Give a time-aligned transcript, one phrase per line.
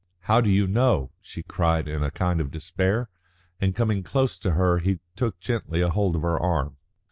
[0.21, 3.07] "How do you know?" she cried in a kind of despair,
[3.59, 6.77] and coming close to her he took gently hold of her arm.